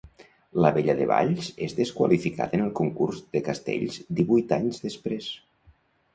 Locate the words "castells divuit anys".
3.51-4.83